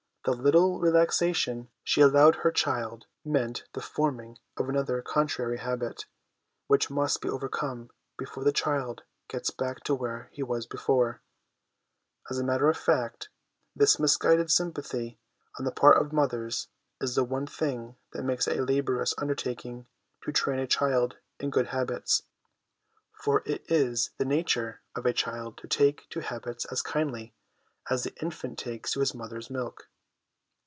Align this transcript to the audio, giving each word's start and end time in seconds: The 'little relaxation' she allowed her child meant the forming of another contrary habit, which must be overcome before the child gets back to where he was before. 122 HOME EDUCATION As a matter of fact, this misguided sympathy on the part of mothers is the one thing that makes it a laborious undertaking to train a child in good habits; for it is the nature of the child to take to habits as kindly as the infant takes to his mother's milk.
The 0.23 0.33
'little 0.35 0.79
relaxation' 0.79 1.71
she 1.83 1.99
allowed 1.99 2.35
her 2.45 2.51
child 2.51 3.07
meant 3.25 3.63
the 3.73 3.81
forming 3.81 4.37
of 4.55 4.69
another 4.69 5.01
contrary 5.01 5.57
habit, 5.57 6.05
which 6.67 6.91
must 6.91 7.21
be 7.23 7.27
overcome 7.29 7.89
before 8.19 8.43
the 8.43 8.51
child 8.51 9.01
gets 9.27 9.49
back 9.49 9.83
to 9.85 9.95
where 9.95 10.29
he 10.31 10.43
was 10.43 10.67
before. 10.67 11.23
122 12.29 12.29
HOME 12.29 12.37
EDUCATION 12.37 12.37
As 12.37 12.39
a 12.39 12.45
matter 12.45 12.69
of 13.09 13.11
fact, 13.11 13.29
this 13.75 13.97
misguided 13.99 14.51
sympathy 14.51 15.17
on 15.57 15.65
the 15.65 15.71
part 15.71 15.97
of 15.97 16.13
mothers 16.13 16.67
is 17.01 17.15
the 17.15 17.23
one 17.23 17.47
thing 17.47 17.95
that 18.13 18.21
makes 18.21 18.47
it 18.47 18.59
a 18.59 18.63
laborious 18.63 19.15
undertaking 19.17 19.87
to 20.23 20.31
train 20.31 20.59
a 20.59 20.67
child 20.67 21.17
in 21.39 21.49
good 21.49 21.65
habits; 21.69 22.21
for 23.11 23.41
it 23.47 23.65
is 23.71 24.11
the 24.19 24.25
nature 24.25 24.83
of 24.95 25.01
the 25.03 25.13
child 25.13 25.57
to 25.57 25.67
take 25.67 26.07
to 26.11 26.19
habits 26.21 26.65
as 26.65 26.83
kindly 26.83 27.33
as 27.89 28.03
the 28.03 28.13
infant 28.21 28.59
takes 28.59 28.91
to 28.91 28.99
his 28.99 29.15
mother's 29.15 29.49
milk. 29.49 29.87